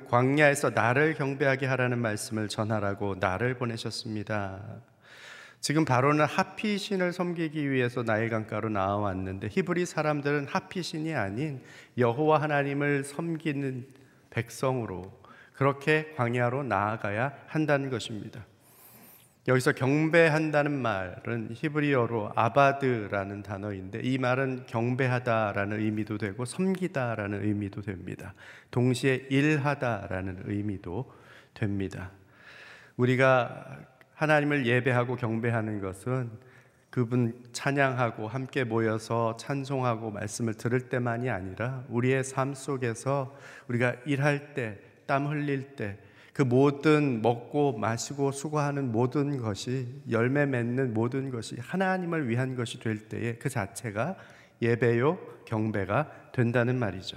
광야에서 0.07 0.69
나를 0.69 1.15
경배하게 1.15 1.65
하라는 1.65 1.99
말씀을 1.99 2.47
전하라고 2.47 3.15
나를 3.19 3.55
보내셨습니다. 3.55 4.61
지금 5.59 5.83
바로는 5.83 6.25
하피신을 6.25 7.11
섬기기 7.11 7.69
위해서 7.69 8.03
나일 8.03 8.29
강가로 8.29 8.69
나와왔는데 8.69 9.49
히브리 9.51 9.85
사람들은 9.85 10.47
하피신이 10.47 11.13
아닌 11.13 11.61
여호와 11.97 12.41
하나님을 12.41 13.03
섬기는 13.03 13.85
백성으로 14.29 15.11
그렇게 15.53 16.13
광야로 16.15 16.63
나아가야 16.63 17.33
한다는 17.47 17.89
것입니다. 17.89 18.45
여기서 19.47 19.73
경배한다는 19.73 20.71
말은 20.71 21.49
히브리어로 21.53 22.31
아바드라는 22.35 23.43
단어인데 23.43 23.99
이 24.01 24.17
말은 24.17 24.65
경배하다라는 24.65 25.79
의미도 25.79 26.17
되고 26.17 26.45
섬기다라는 26.45 27.43
의미도 27.43 27.81
됩니다. 27.81 28.33
동시에 28.71 29.27
일하다라는 29.29 30.43
의미도 30.45 31.11
됩니다. 31.53 32.11
우리가 32.97 33.79
하나님을 34.15 34.65
예배하고 34.65 35.15
경배하는 35.15 35.79
것은 35.79 36.31
그분 36.89 37.43
찬양하고 37.51 38.27
함께 38.27 38.63
모여서 38.63 39.35
찬송하고 39.37 40.11
말씀을 40.11 40.53
들을 40.53 40.87
때만이 40.89 41.29
아니라 41.29 41.83
우리의 41.89 42.23
삶 42.23 42.53
속에서 42.53 43.37
우리가 43.67 43.97
일할 44.05 44.53
때, 44.53 44.79
땀 45.05 45.27
흘릴 45.27 45.75
때, 45.75 45.99
그 46.35 46.41
모든 46.41 47.21
먹고 47.21 47.77
마시고 47.77 48.33
수고하는 48.33 48.91
모든 48.91 49.37
것이 49.37 49.87
열매 50.11 50.45
맺는 50.45 50.93
모든 50.93 51.29
것이 51.29 51.55
하나님을 51.61 52.27
위한 52.27 52.57
것이 52.57 52.77
될 52.81 53.07
때에 53.07 53.35
그 53.35 53.47
자체가 53.47 54.17
예배요 54.61 55.17
경배가 55.45 56.11
된다는 56.33 56.77
말이죠. 56.77 57.15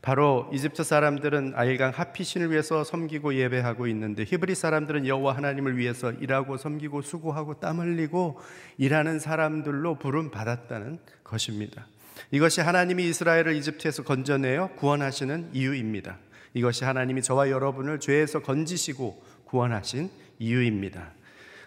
바로 0.00 0.48
이집트 0.52 0.84
사람들은 0.84 1.54
아일강 1.56 1.90
하피신을 1.92 2.52
위해서 2.52 2.84
섬기고 2.84 3.34
예배하고 3.34 3.88
있는데 3.88 4.22
히브리 4.22 4.54
사람들은 4.54 5.08
여호와 5.08 5.36
하나님을 5.36 5.76
위해서 5.76 6.12
일하고 6.12 6.56
섬기고 6.56 7.02
수고하고 7.02 7.58
땀 7.58 7.80
흘리고 7.80 8.38
일하는 8.78 9.18
사람들로 9.18 9.96
부름 9.96 10.30
받았다는 10.30 11.00
것입니다. 11.24 11.88
이것이 12.30 12.60
하나님이 12.60 13.08
이스라엘을 13.08 13.56
이집트에서 13.56 14.04
건져내어 14.04 14.74
구원하시는 14.76 15.50
이유입니다. 15.52 16.16
이것이 16.54 16.84
하나님이 16.84 17.22
저와 17.22 17.50
여러분을 17.50 18.00
죄에서 18.00 18.40
건지시고 18.40 19.22
구원하신 19.44 20.10
이유입니다. 20.38 21.12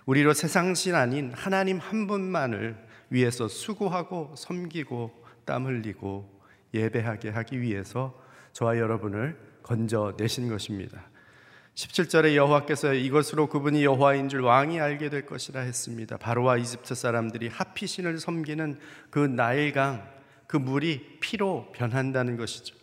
우리로 0.06 0.34
세상신 0.34 0.96
아닌 0.96 1.32
하나님 1.34 1.80
한 1.80 2.08
분만을 2.08 2.78
위해서 3.10 3.48
수고하고 3.48 4.34
섬기고 4.38 5.24
땀 5.46 5.66
흘리고 5.66 6.30
예배하게 6.74 7.30
하기 7.30 7.62
위해서 7.62 8.20
저와 8.54 8.78
여러분을 8.78 9.38
건져내신 9.64 10.50
것입니다. 10.50 11.10
17절에 11.76 12.36
여호와께서 12.36 12.94
이것으로 12.94 13.48
그분이 13.48 13.84
여호와인 13.84 14.30
줄 14.30 14.42
왕이 14.42 14.80
알게 14.80 15.10
될 15.10 15.26
것이라 15.26 15.62
했습니다. 15.62 16.18
바로와 16.18 16.58
이집트 16.58 16.96
사람들이 16.96 17.50
하피신을 17.50 18.20
섬기는 18.20 18.80
그 19.10 19.20
나일강 19.20 20.08
그 20.48 20.56
물이 20.56 21.18
피로 21.20 21.72
변한다는 21.74 22.38
것이죠. 22.38 22.76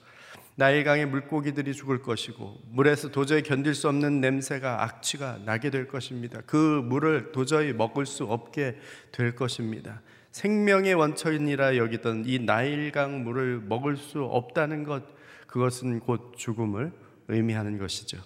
나일강의 0.63 1.07
물고기들이 1.07 1.75
죽을 1.75 2.03
것이고 2.03 2.61
물에서 2.71 3.11
도저히 3.11 3.43
견딜 3.43 3.75
수 3.75 3.89
없는 3.89 4.21
냄새가 4.21 4.85
악취가 4.85 5.41
나게 5.45 5.71
될 5.71 5.89
것입니다. 5.89 6.41
그 6.47 6.57
물을 6.85 7.33
도저히 7.33 7.73
먹을 7.73 8.07
수 8.07 8.27
없게 8.27 8.79
될 9.11 9.35
것입니다. 9.35 10.03
생명의 10.31 10.95
원천이라 10.95 11.79
여기던 11.79 12.27
이 12.27 12.39
나일강 12.39 13.25
물을 13.25 13.61
먹을 13.61 13.97
수 13.97 14.23
없다는 14.23 14.85
것 14.85 15.03
그것은 15.49 15.99
곧 15.99 16.33
죽음을 16.37 16.93
의미하는 17.27 17.77
것이죠. 17.79 18.19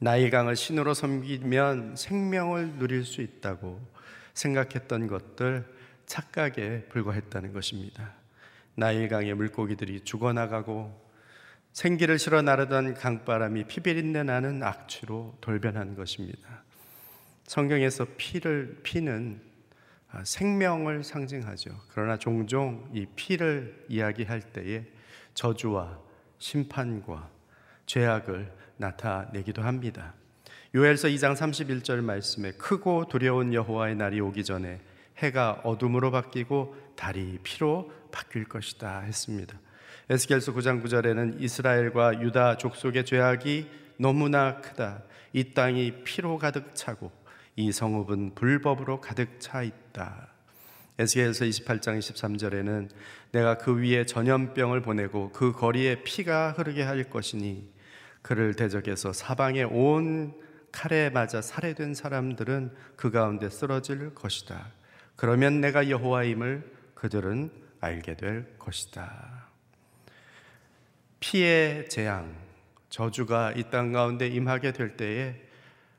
나일강을 0.00 0.56
신으로 0.56 0.94
섬기면 0.94 1.94
생명을 1.94 2.78
누릴 2.80 3.04
수 3.04 3.22
있다고 3.22 3.80
생각했던 4.34 5.06
것들 5.06 5.64
착각에 6.06 6.86
불과했다는 6.88 7.52
것입니다. 7.52 8.19
나일강의 8.80 9.34
물고기들이 9.34 10.00
죽어나가고 10.00 10.98
생기를 11.74 12.18
실어 12.18 12.40
나르던 12.40 12.94
강바람이 12.94 13.64
피비린내 13.64 14.22
나는 14.22 14.62
악취로 14.62 15.36
돌변한 15.42 15.94
것입니다. 15.94 16.64
성경에서 17.44 18.06
피를 18.16 18.80
피는 18.82 19.42
생명을 20.24 21.04
상징하죠. 21.04 21.78
그러나 21.90 22.16
종종 22.16 22.90
이 22.94 23.04
피를 23.14 23.84
이야기할 23.90 24.40
때에 24.40 24.86
저주와 25.34 25.98
심판과 26.38 27.30
죄악을 27.84 28.50
나타내기도 28.78 29.60
합니다. 29.60 30.14
요엘서 30.74 31.08
2장 31.08 31.36
31절 31.36 32.00
말씀에 32.00 32.52
크고 32.52 33.08
두려운 33.08 33.52
여호와의 33.52 33.96
날이 33.96 34.20
오기 34.20 34.42
전에 34.42 34.80
해가 35.20 35.60
어둠으로 35.64 36.10
바뀌고 36.10 36.74
달이 36.96 37.38
피로 37.42 37.90
바뀔 38.10 38.44
것이다 38.44 39.00
했습니다. 39.00 39.58
에스겔서 40.08 40.52
9장 40.54 40.82
9절에는 40.82 41.40
이스라엘과 41.40 42.22
유다 42.22 42.56
족속의 42.56 43.04
죄악이 43.04 43.70
너무나 43.96 44.60
크다. 44.60 45.02
이 45.32 45.54
땅이 45.54 46.02
피로 46.04 46.38
가득 46.38 46.74
차고 46.74 47.12
이 47.56 47.70
성읍은 47.70 48.34
불법으로 48.34 49.00
가득 49.00 49.38
차 49.38 49.62
있다. 49.62 50.28
에스겔서 50.98 51.44
28장 51.44 51.98
23절에는 51.98 52.88
내가 53.32 53.56
그 53.56 53.80
위에 53.80 54.04
전염병을 54.04 54.82
보내고 54.82 55.30
그 55.32 55.52
거리에 55.52 56.02
피가 56.02 56.52
흐르게 56.52 56.82
할 56.82 57.04
것이니 57.08 57.70
그를 58.22 58.54
대적해서 58.54 59.12
사방에 59.12 59.62
온 59.62 60.34
칼에 60.72 61.10
맞아 61.10 61.40
살해된 61.40 61.94
사람들은 61.94 62.74
그 62.96 63.10
가운데 63.10 63.48
쓰러질 63.48 64.14
것이다. 64.14 64.79
그러면 65.20 65.60
내가 65.60 65.90
여호와임을 65.90 66.64
그들은 66.94 67.50
알게 67.78 68.16
될 68.16 68.56
것이다. 68.58 69.48
피의 71.20 71.90
재앙, 71.90 72.34
저주가 72.88 73.52
이 73.52 73.64
땅 73.64 73.92
가운데 73.92 74.26
임하게 74.26 74.72
될 74.72 74.96
때에 74.96 75.38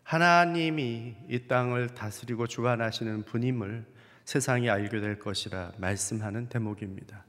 하나님이 0.02 1.18
이 1.30 1.48
땅을 1.48 1.90
다스리고 1.90 2.48
주관하시는 2.48 3.26
분임을 3.26 3.86
세상이 4.26 4.72
알게 4.72 5.00
될 5.00 5.20
것이라 5.20 5.74
말씀하는 5.78 6.50
대목입니다. 6.50 7.24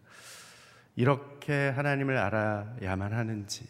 이렇게 0.97 1.69
하나님을 1.69 2.17
알아야만 2.17 3.13
하는지, 3.13 3.69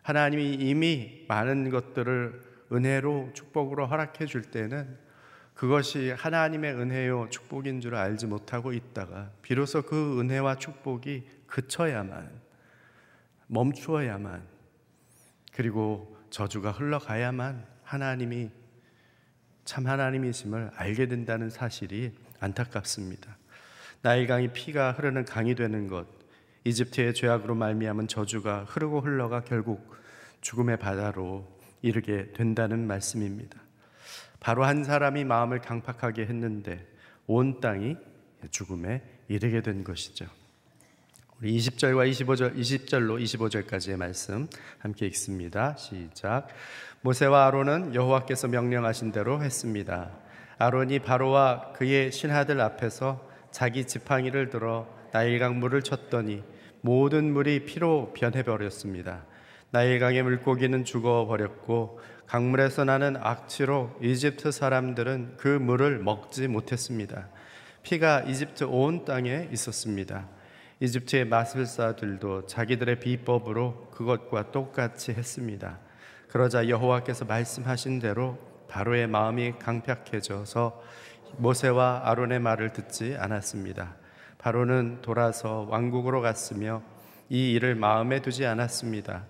하나님이 0.00 0.54
이미 0.54 1.26
많은 1.28 1.68
것들을 1.68 2.40
은혜로 2.72 3.32
축복으로 3.34 3.88
허락해 3.88 4.24
줄 4.24 4.40
때는 4.40 5.04
그것이 5.56 6.10
하나님의 6.10 6.74
은혜요 6.74 7.28
축복인 7.30 7.80
줄 7.80 7.94
알지 7.94 8.26
못하고 8.26 8.74
있다가 8.74 9.30
비로소 9.40 9.82
그 9.82 10.20
은혜와 10.20 10.56
축복이 10.56 11.26
그쳐야만 11.46 12.30
멈추어야만 13.46 14.42
그리고 15.52 16.14
저주가 16.28 16.72
흘러가야만 16.72 17.66
하나님이 17.82 18.50
참 19.64 19.86
하나님이심을 19.86 20.72
알게 20.76 21.08
된다는 21.08 21.48
사실이 21.48 22.12
안타깝습니다. 22.38 23.38
나일강이 24.02 24.52
피가 24.52 24.92
흐르는 24.92 25.24
강이 25.24 25.54
되는 25.54 25.88
것, 25.88 26.06
이집트의 26.64 27.14
죄악으로 27.14 27.54
말미암은 27.54 28.08
저주가 28.08 28.64
흐르고 28.64 29.00
흘러가 29.00 29.42
결국 29.42 29.96
죽음의 30.42 30.78
바다로 30.78 31.48
이르게 31.80 32.30
된다는 32.32 32.86
말씀입니다. 32.86 33.65
바로 34.46 34.64
한 34.64 34.84
사람이 34.84 35.24
마음을 35.24 35.58
강팍하게 35.58 36.22
했는데 36.22 36.86
온 37.26 37.58
땅이 37.58 37.96
죽음에 38.52 39.02
이르게 39.26 39.60
된 39.60 39.82
것이죠. 39.82 40.24
우리 41.40 41.58
20절과 41.58 42.08
25절, 42.08 42.56
20절로 42.56 43.20
25절까지의 43.20 43.96
말씀 43.96 44.46
함께 44.78 45.04
읽습니다. 45.06 45.76
시작. 45.76 46.46
모세와 47.00 47.48
아론은 47.48 47.96
여호와께서 47.96 48.46
명령하신 48.46 49.10
대로 49.10 49.42
했습니다. 49.42 50.12
아론이 50.58 51.00
바로와 51.00 51.72
그의 51.72 52.12
신하들 52.12 52.60
앞에서 52.60 53.28
자기 53.50 53.84
지팡이를 53.84 54.48
들어 54.48 54.86
나일강 55.10 55.58
물을 55.58 55.82
쳤더니 55.82 56.44
모든 56.82 57.32
물이 57.32 57.64
피로 57.64 58.12
변해버렸습니다. 58.14 59.24
나일강의 59.72 60.22
물고기는 60.22 60.84
죽어버렸고 60.84 61.98
강물에서 62.26 62.84
나는 62.84 63.16
악취로 63.16 63.96
이집트 64.02 64.50
사람들은 64.50 65.34
그 65.36 65.48
물을 65.48 65.98
먹지 65.98 66.48
못했습니다. 66.48 67.28
피가 67.82 68.22
이집트 68.22 68.64
온 68.64 69.04
땅에 69.04 69.48
있었습니다. 69.52 70.26
이집트의 70.80 71.24
마술사들도 71.26 72.46
자기들의 72.46 73.00
비법으로 73.00 73.90
그것과 73.92 74.50
똑같이 74.50 75.12
했습니다. 75.12 75.78
그러자 76.28 76.68
여호와께서 76.68 77.24
말씀하신 77.24 78.00
대로 78.00 78.38
바로의 78.68 79.06
마음이 79.06 79.54
강팍해져서 79.60 80.82
모세와 81.38 82.02
아론의 82.04 82.40
말을 82.40 82.72
듣지 82.72 83.16
않았습니다. 83.16 83.94
바로는 84.38 85.00
돌아서 85.02 85.66
왕국으로 85.70 86.20
갔으며 86.20 86.82
이 87.28 87.52
일을 87.52 87.74
마음에 87.74 88.20
두지 88.20 88.46
않았습니다. 88.46 89.24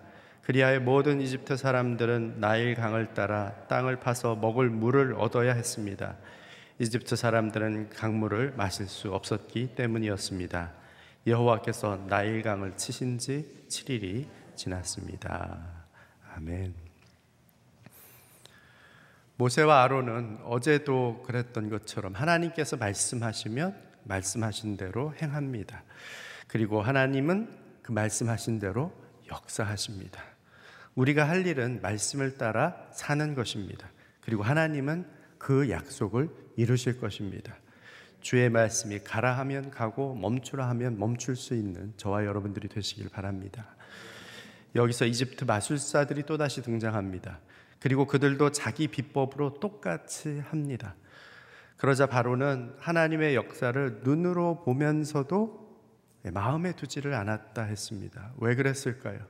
그리하여 0.46 0.78
모든 0.78 1.20
이집트 1.20 1.56
사람들은 1.56 2.38
나일 2.38 2.76
강을 2.76 3.14
따라 3.14 3.52
땅을 3.66 3.98
파서 3.98 4.37
먹을 4.37 4.70
물을 4.70 5.12
얻어야 5.14 5.52
했습니다. 5.54 6.14
이집트 6.78 7.16
사람들은 7.16 7.90
강물을 7.90 8.52
마실 8.56 8.87
수 8.87 9.12
없었기 9.12 9.74
때문이었습니다. 9.74 10.72
여호와께서 11.26 12.06
나일 12.09 12.42
강을 12.42 12.76
치신 12.76 13.18
지 13.18 13.66
7일이 13.68 14.28
지났습니다. 14.54 15.59
아멘. 16.37 16.74
모세와 19.38 19.82
아론은 19.82 20.38
어제도 20.44 21.24
그랬던 21.26 21.70
것처럼 21.70 22.14
하나님께서 22.14 22.76
말씀하시면 22.76 23.74
말씀하신 24.04 24.76
대로 24.76 25.12
행합니다. 25.20 25.82
그리고 26.46 26.82
하나님은 26.82 27.48
그 27.82 27.90
말씀하신 27.90 28.61
대로 28.61 28.92
역사하십니다. 29.28 30.36
우리가 30.96 31.28
할 31.28 31.46
일은 31.46 31.80
말씀을 31.82 32.37
따라 32.37 32.88
사는 32.90 33.35
것입니다. 33.35 33.88
그리고 34.20 34.42
하나님은 34.42 35.06
그 35.38 35.70
약속을 35.70 36.28
이루실 36.56 36.98
것입니다. 36.98 37.54
주의 38.20 38.50
말씀이 38.50 39.00
가라 39.00 39.38
하면 39.38 39.70
가고 39.70 40.14
멈추라 40.14 40.68
하면 40.70 40.98
멈출 40.98 41.37
수 41.37 41.54
있는 41.54 41.92
저와 41.96 42.24
여러분들이 42.24 42.68
되시길 42.68 43.11
바랍니다. 43.11 43.76
여기서 44.74 45.04
이집트 45.04 45.44
마술사들이 45.44 46.24
또다시 46.24 46.62
등장합니다. 46.62 47.40
그리고 47.78 48.06
그들도 48.06 48.50
자기 48.50 48.88
비법으로 48.88 49.61
똑같이 49.61 50.40
합니다. 50.48 50.96
그러자 51.76 52.06
바로는 52.06 52.74
하나님의 52.78 53.35
역사를 53.35 54.00
눈으로 54.02 54.62
보면서도 54.64 55.66
마음에 56.32 56.72
두지를 56.72 57.14
않았다 57.14 57.62
했습니다. 57.62 58.32
왜 58.38 58.54
그랬을까요? 58.54 59.20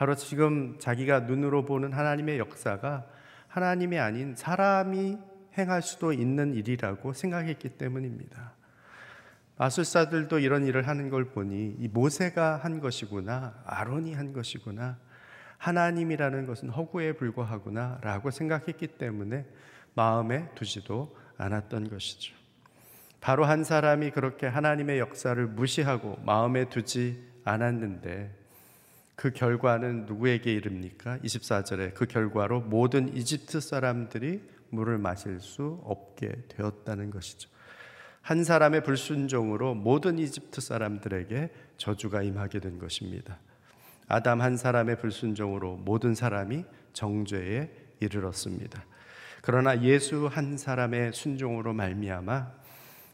바로 0.00 0.14
지금 0.14 0.78
자기가 0.78 1.20
눈으로 1.20 1.66
보는 1.66 1.92
하나님의 1.92 2.38
역사가 2.38 3.06
하나님이 3.48 3.98
아닌 3.98 4.34
사람이 4.34 5.18
행할 5.58 5.82
수도 5.82 6.14
있는 6.14 6.54
일이라고 6.54 7.12
생각했기 7.12 7.68
때문입니다. 7.76 8.54
마술사들도 9.58 10.38
이런 10.38 10.64
일을 10.64 10.88
하는 10.88 11.10
걸 11.10 11.26
보니 11.26 11.76
이 11.78 11.88
모세가 11.88 12.56
한 12.56 12.80
것이구나, 12.80 13.62
아론이 13.66 14.14
한 14.14 14.32
것이구나, 14.32 14.96
하나님이라는 15.58 16.46
것은 16.46 16.70
허구에 16.70 17.12
불과하구나라고 17.12 18.30
생각했기 18.30 18.86
때문에 18.86 19.44
마음에 19.94 20.48
두지도 20.54 21.14
않았던 21.36 21.90
것이죠. 21.90 22.34
바로 23.20 23.44
한 23.44 23.64
사람이 23.64 24.12
그렇게 24.12 24.46
하나님의 24.46 24.98
역사를 24.98 25.46
무시하고 25.46 26.20
마음에 26.24 26.70
두지 26.70 27.22
않았는데 27.44 28.39
그 29.20 29.32
결과는 29.32 30.06
누구에게 30.06 30.50
이릅니까? 30.50 31.18
24절에 31.18 31.92
그 31.92 32.06
결과로 32.06 32.62
모든 32.62 33.14
이집트 33.14 33.60
사람들이 33.60 34.40
물을 34.70 34.96
마실 34.96 35.40
수 35.40 35.78
없게 35.84 36.32
되었다는 36.48 37.10
것이죠. 37.10 37.50
한 38.22 38.44
사람의 38.44 38.82
불순종으로 38.82 39.74
모든 39.74 40.18
이집트 40.18 40.62
사람들에게 40.62 41.50
저주가 41.76 42.22
임하게 42.22 42.60
된 42.60 42.78
것입니다. 42.78 43.38
아담 44.08 44.40
한 44.40 44.56
사람의 44.56 44.96
불순종으로 44.96 45.76
모든 45.76 46.14
사람이 46.14 46.64
정죄에 46.94 47.70
이르렀습니다. 48.00 48.86
그러나 49.42 49.82
예수 49.82 50.28
한 50.28 50.56
사람의 50.56 51.12
순종으로 51.12 51.74
말미암아 51.74 52.52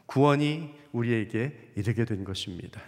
구원이 0.07 0.73
우리에게 0.93 1.73
이르게 1.75 2.05
된 2.05 2.23
것입니다. 2.23 2.81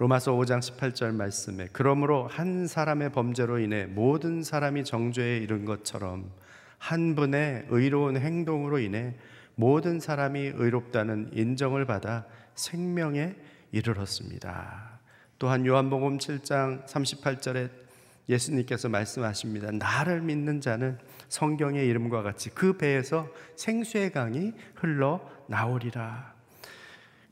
로마서 0.00 0.32
5장 0.32 0.60
18절 0.60 1.14
말씀에 1.14 1.68
그러므로 1.74 2.26
한 2.26 2.66
사람의 2.66 3.12
범죄로 3.12 3.58
인해 3.58 3.84
모든 3.84 4.42
사람이 4.42 4.84
정죄에 4.84 5.36
이른 5.36 5.66
것처럼 5.66 6.30
한 6.78 7.14
분의 7.14 7.66
의로운 7.68 8.16
행동으로 8.16 8.78
인해 8.78 9.14
모든 9.56 10.00
사람이 10.00 10.52
의롭다는 10.54 11.32
인정을 11.34 11.84
받아 11.84 12.24
생명에 12.54 13.34
이르렀습니다. 13.72 15.00
또한 15.38 15.66
요한복음 15.66 16.16
7장 16.16 16.86
38절에 16.86 17.68
예수님께서 18.26 18.88
말씀하십니다. 18.88 19.70
나를 19.70 20.22
믿는 20.22 20.62
자는 20.62 20.98
성경의 21.28 21.86
이름과 21.86 22.22
같이 22.22 22.48
그 22.48 22.78
배에서 22.78 23.28
생수의 23.54 24.12
강이 24.12 24.54
흘러 24.76 25.20
나오리라. 25.46 26.39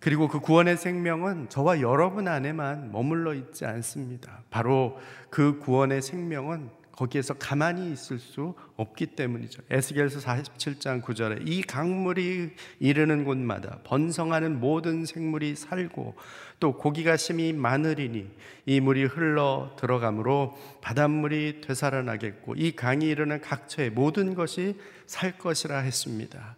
그리고 0.00 0.28
그 0.28 0.40
구원의 0.40 0.76
생명은 0.76 1.48
저와 1.48 1.80
여러분 1.80 2.28
안에만 2.28 2.92
머물러 2.92 3.34
있지 3.34 3.64
않습니다. 3.64 4.42
바로 4.50 4.98
그 5.30 5.58
구원의 5.58 6.02
생명은 6.02 6.70
거기에서 6.98 7.34
가만히 7.34 7.92
있을 7.92 8.18
수 8.18 8.54
없기 8.76 9.06
때문이죠. 9.06 9.62
에스겔서 9.70 10.18
47장 10.18 11.00
9절에 11.00 11.46
이 11.46 11.62
강물이 11.62 12.50
이르는 12.80 13.24
곳마다 13.24 13.78
번성하는 13.84 14.58
모든 14.58 15.04
생물이 15.04 15.54
살고 15.54 16.16
또 16.58 16.76
고기가 16.76 17.16
심히 17.16 17.52
많으리니 17.52 18.28
이 18.66 18.80
물이 18.80 19.04
흘러 19.04 19.76
들어가므로 19.78 20.58
바닷물이 20.80 21.60
되살아나겠고 21.60 22.56
이 22.56 22.74
강이 22.74 23.06
이르는 23.06 23.40
각처의 23.42 23.90
모든 23.90 24.34
것이 24.34 24.76
살 25.06 25.38
것이라 25.38 25.78
했습니다. 25.78 26.56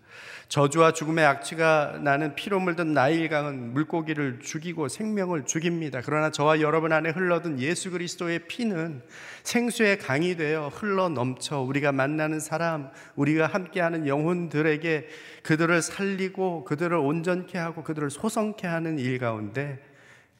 저주와 0.48 0.92
죽음의 0.92 1.24
악취가 1.24 2.00
나는 2.02 2.34
피로 2.34 2.58
물든 2.58 2.92
나일강은 2.92 3.72
물고기를 3.72 4.40
죽이고 4.40 4.88
생명을 4.88 5.44
죽입니다. 5.44 6.00
그러나 6.04 6.30
저와 6.30 6.60
여러분 6.60 6.92
안에 6.92 7.10
흘러든 7.10 7.60
예수 7.60 7.90
그리스도의 7.90 8.48
피는 8.48 9.02
생수의 9.44 9.98
강이 9.98 10.36
되어 10.36 10.68
흘러 10.68 11.08
넘쳐 11.08 11.60
우리가 11.60 11.92
만나는 11.92 12.40
사람, 12.40 12.90
우리가 13.14 13.46
함께하는 13.46 14.08
영혼들에게 14.08 15.08
그들을 15.44 15.82
살리고 15.82 16.64
그들을 16.64 16.96
온전케 16.96 17.56
하고 17.56 17.84
그들을 17.84 18.10
소성케 18.10 18.66
하는 18.66 18.98
일 18.98 19.18
가운데 19.18 19.78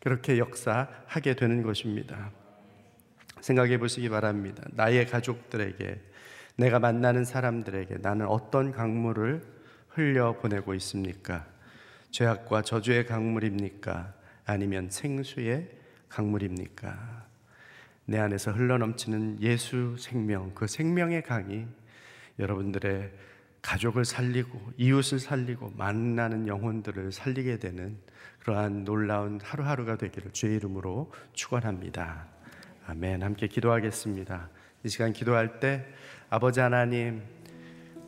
그렇게 0.01 0.39
역사하게 0.39 1.35
되는 1.37 1.63
것입니다. 1.63 2.31
생각해 3.41 3.79
보시기 3.79 4.09
바랍니다. 4.09 4.65
나의 4.73 5.07
가족들에게 5.07 6.01
내가 6.57 6.79
만나는 6.79 7.25
사람들에게 7.25 7.99
나는 8.01 8.27
어떤 8.27 8.73
강물을 8.73 9.60
흘려 9.91 10.37
보내고 10.39 10.75
있습니까? 10.75 11.47
죄악과 12.11 12.63
저주의 12.63 13.07
강물입니까? 13.07 14.15
아니면 14.45 14.91
생수의 14.91 15.69
강물입니까? 16.09 17.27
내 18.07 18.19
안에서 18.19 18.53
흘러넘치는 18.53 19.41
예수 19.41 19.97
생명, 19.99 20.53
그 20.55 20.67
생명의 20.67 21.23
강이 21.23 21.67
여러분들의 22.39 23.13
가족을 23.63 24.05
살리고 24.05 24.73
이웃을 24.77 25.19
살리고 25.19 25.75
만나는 25.77 26.49
영혼들을 26.49 27.13
살리게 27.13 27.59
되는 27.59 27.99
그러한 28.41 28.85
놀라운 28.85 29.39
하루하루가 29.43 29.97
되기를 29.97 30.33
주의 30.33 30.57
이름으로 30.57 31.13
축원합니다. 31.35 32.27
아멘. 32.87 33.23
함께 33.23 33.47
기도하겠습니다. 33.47 34.49
이 34.85 34.89
시간 34.89 35.13
기도할 35.13 35.61
때 35.61 35.87
아버지 36.31 36.61
하나님 36.61 37.23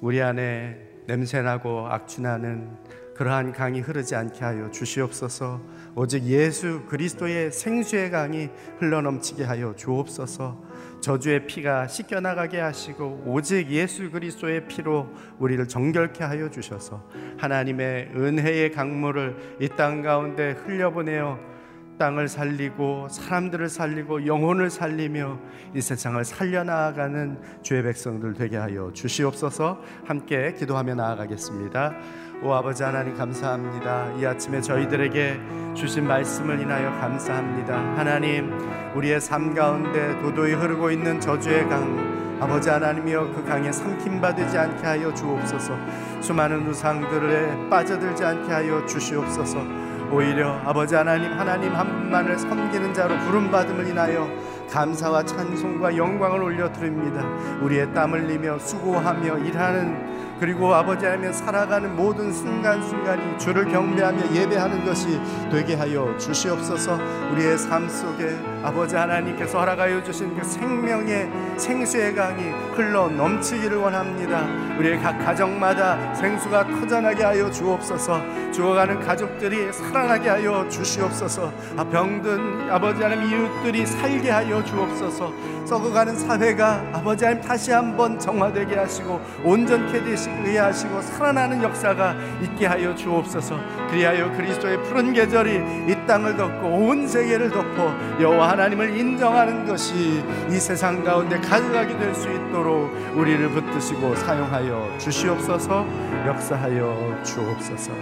우리 0.01 0.23
안에 0.23 0.92
냄새나고 1.07 1.89
악취나는 1.89 2.71
그러한 3.15 3.53
강이 3.53 3.81
흐르지 3.81 4.17
않게 4.17 4.43
하여 4.43 4.71
주시옵소서. 4.71 5.61
오직 5.95 6.25
예수 6.25 6.83
그리스도의 6.89 7.53
생수의 7.53 8.11
강이 8.11 8.49
흘러넘치게 8.79 9.45
하여 9.45 9.75
주옵소서. 9.77 10.59
저주의 11.03 11.47
피가 11.47 11.89
씻겨 11.89 12.21
나가게 12.21 12.59
하시고 12.61 13.25
오직 13.27 13.69
예수 13.71 14.11
그리스도의 14.11 14.67
피로 14.67 15.09
우리를 15.39 15.67
정결케 15.69 16.25
하여 16.25 16.49
주셔서 16.51 17.07
하나님의 17.39 18.13
은혜의 18.17 18.73
강물을 18.73 19.59
이 19.61 19.69
땅 19.69 20.03
가운데 20.03 20.53
흘려보내어 20.53 21.52
땅을 21.99 22.29
살리고 22.29 23.09
사람들을 23.09 23.69
살리고 23.69 24.27
영혼을 24.27 24.71
살리며 24.71 25.39
이 25.75 25.81
세상을 25.81 26.25
살려나가는 26.25 27.39
주의 27.63 27.83
백성들 27.83 28.35
되게 28.35 28.57
하여 28.57 28.91
주시옵소서 28.93 29.81
함께 30.05 30.55
기도하며 30.55 30.95
나아가겠습니다. 30.95 31.95
오 32.43 32.53
아버지 32.53 32.83
하나님 32.83 33.15
감사합니다. 33.15 34.13
이 34.19 34.27
아침에 34.27 34.61
저희들에게 34.61 35.41
주신 35.75 36.07
말씀을 36.07 36.61
인하여 36.61 36.91
감사합니다. 36.99 37.97
하나님 37.97 38.53
우리의 38.97 39.21
삶 39.21 39.55
가운데 39.55 40.19
도도히 40.21 40.55
흐르고 40.55 40.91
있는 40.91 41.21
저주의 41.21 41.69
강 41.69 42.13
아버지 42.43 42.69
하나님이여 42.69 43.35
그 43.37 43.45
강에 43.45 43.71
삼킴받지 43.71 44.59
않게 44.59 44.85
하여 44.85 45.15
주옵소서 45.15 45.79
수많은 46.21 46.67
우상들에 46.67 47.69
빠져들지 47.71 48.25
않게 48.25 48.53
하여 48.53 48.85
주시옵소서 48.85 49.82
오히려 50.13 50.61
아버지 50.67 50.95
하나님 50.95 51.33
하나님 51.33 51.75
한 51.75 51.87
분만을 51.87 52.39
섬기는 52.39 52.93
자로 52.93 53.17
부름받음을 53.21 53.87
인하여 53.87 54.29
감사와 54.71 55.25
찬송과 55.25 55.97
영광을 55.97 56.43
올려 56.43 56.71
드립니다. 56.71 57.23
우리의 57.63 57.95
땀 57.95 58.13
흘리며 58.13 58.59
수고하며 58.59 59.39
일하는 59.39 60.22
그리고 60.43 60.75
아버지 60.75 61.07
하나님 61.07 61.33
살아가는 61.33 61.95
모든 61.95 62.33
순간순간이 62.33 63.39
주를 63.39 63.65
경배하며 63.65 64.35
예배하는 64.35 64.85
것이 64.85 65.21
되게 65.53 65.77
하여 65.77 66.19
주시옵소서. 66.19 66.99
우리의 67.31 67.57
삶 67.57 67.89
속에 67.89 68.37
아버지 68.65 68.97
하나님께서 68.97 69.61
허락하여 69.61 70.03
주신 70.03 70.37
그 70.37 70.43
생명의 70.45 71.31
생수의 71.57 72.17
강이 72.17 72.43
흘러 72.75 73.09
넘치기를 73.09 73.77
원합니다. 73.77 74.45
우리의 74.81 75.01
각 75.01 75.17
가정마다 75.21 76.13
생수가 76.15 76.67
터져나게 76.67 77.23
하여 77.23 77.49
주옵소서. 77.49 78.51
죽어가는 78.51 78.99
가족들이 78.99 79.73
살아나게 79.73 80.29
하여 80.29 80.69
주시옵소서. 80.69 81.53
아, 81.77 81.85
병든 81.85 82.69
아버지 82.69 83.01
하나님 83.01 83.31
이웃들이 83.31 83.87
살게 83.87 84.29
하여 84.31 84.65
주옵소서. 84.65 85.33
썩어가는 85.67 86.17
사회가 86.17 86.85
아버지 86.93 87.25
하나님 87.25 87.47
다시 87.47 87.71
한번 87.71 88.19
정화되게 88.19 88.77
하시고 88.77 89.21
온전케 89.45 90.03
되시고 90.03 90.32
의하시고 90.45 91.03
살아나는 91.03 91.63
역사가 91.63 92.17
있게 92.43 92.67
하여 92.67 92.95
주옵소서. 92.95 93.59
그리하여 93.91 94.33
그리스도의 94.33 94.83
푸른 94.85 95.13
계절이 95.13 95.91
이 95.91 96.07
땅을 96.07 96.37
덮고 96.37 96.67
온 96.69 97.07
세계를 97.07 97.51
덮어 97.51 97.95
여호와 98.21 98.51
하나님을 98.51 98.97
인정하는 98.97 99.67
것이 99.67 100.23
이 100.51 100.55
세상 100.55 101.03
가운데 101.05 101.39
가져가게 101.39 101.99
될 101.99 102.13
수 102.13 102.29
있도록 102.31 102.91
우리를 103.17 103.49
붙드시고 103.51 104.15
사용하여 104.17 104.99
주시옵소서. 104.99 105.87
역사하여 106.27 107.23
주옵소서. 107.25 107.93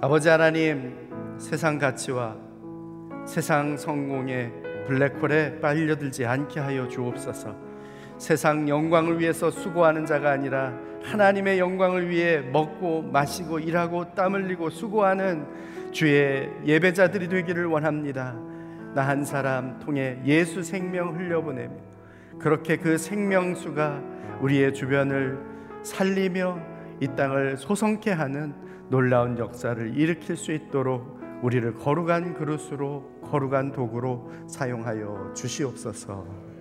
아버지 0.00 0.28
하나님 0.28 0.94
세상 1.38 1.78
가치와 1.78 2.36
세상 3.26 3.76
성공의 3.76 4.52
블랙홀에 4.86 5.60
빨려들지 5.60 6.26
않게 6.26 6.60
하여 6.60 6.88
주옵소서. 6.88 7.73
세상 8.18 8.68
영광을 8.68 9.20
위해서 9.20 9.50
수고하는 9.50 10.06
자가 10.06 10.30
아니라 10.30 10.72
하나님의 11.02 11.58
영광을 11.58 12.08
위해 12.08 12.40
먹고 12.40 13.02
마시고 13.02 13.58
일하고 13.58 14.14
땀 14.14 14.34
흘리고 14.34 14.70
수고하는 14.70 15.46
주의 15.92 16.50
예배자들이 16.64 17.28
되기를 17.28 17.66
원합니다. 17.66 18.34
나 18.94 19.08
한 19.08 19.24
사람 19.24 19.78
통해 19.80 20.20
예수 20.24 20.62
생명 20.62 21.16
흘려보내며 21.16 21.74
그렇게 22.38 22.76
그 22.76 22.96
생명수가 22.96 24.02
우리의 24.40 24.72
주변을 24.72 25.38
살리며 25.82 26.58
이 27.00 27.08
땅을 27.08 27.56
소성케 27.56 28.12
하는 28.12 28.54
놀라운 28.88 29.36
역사를 29.38 29.96
일으킬 29.96 30.36
수 30.36 30.52
있도록 30.52 31.18
우리를 31.42 31.74
거룩한 31.74 32.34
그릇으로 32.34 33.20
거룩한 33.22 33.72
도구로 33.72 34.30
사용하여 34.46 35.32
주시옵소서. 35.34 36.53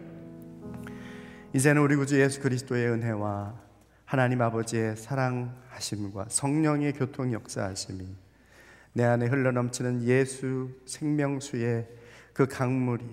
이제는 1.55 1.83
우리 1.83 1.95
구주 1.95 2.19
예수 2.19 2.41
그리스도의 2.41 2.87
은혜와 2.87 3.53
하나님 4.05 4.41
아버지의 4.41 4.95
사랑하심과 4.95 6.25
성령의 6.29 6.93
교통 6.93 7.31
역사하심이 7.31 8.07
내 8.93 9.03
안에 9.03 9.27
흘러넘치는 9.27 10.01
예수 10.01 10.71
생명수의 10.87 11.87
그 12.33 12.47
강물이 12.47 13.05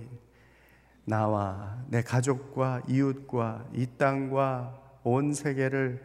나와 1.04 1.84
내 1.88 2.00
가족과 2.00 2.80
이웃과 2.88 3.66
이 3.74 3.86
땅과 3.98 5.00
온 5.04 5.34
세계를 5.34 6.02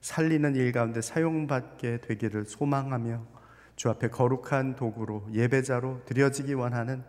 살리는 0.00 0.56
일 0.56 0.72
가운데 0.72 1.02
사용받게 1.02 2.00
되기를 2.00 2.46
소망하며 2.46 3.26
주 3.76 3.90
앞에 3.90 4.08
거룩한 4.08 4.76
도구로 4.76 5.28
예배자로 5.34 6.06
드려지기 6.06 6.54
원하는 6.54 7.04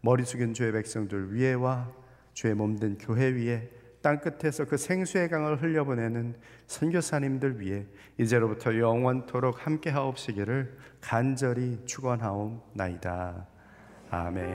머리 0.00 0.24
숙인 0.24 0.52
주의 0.52 0.72
백성들 0.72 1.32
위에와 1.32 1.92
주의 2.34 2.54
몸된 2.54 2.98
교회 2.98 3.28
위에 3.28 3.75
땅 4.06 4.20
끝에서 4.20 4.64
그 4.66 4.76
생수의 4.76 5.28
강을 5.28 5.60
흘려보내는 5.60 6.36
선교사님들 6.68 7.58
위해 7.58 7.86
이제로부터 8.20 8.78
영원토록 8.78 9.66
함께 9.66 9.90
하옵시기를 9.90 10.78
간절히 11.00 11.80
축원하옵나이다. 11.86 13.48
아멘. 14.10 14.46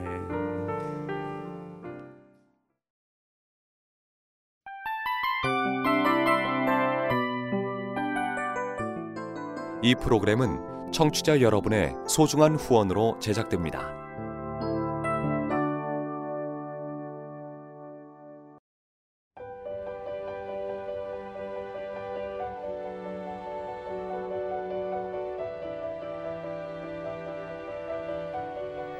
이 9.84 9.96
프로그램은 9.96 10.92
청취자 10.94 11.42
여러분의 11.42 11.94
소중한 12.08 12.56
후원으로 12.56 13.20
제작됩니다. 13.20 14.11